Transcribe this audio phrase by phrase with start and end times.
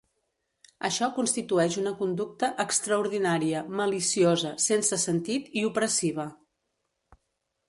[0.87, 6.27] Això constitueix una conducta "extraordinària, maliciosa, sense sentit i opressiva.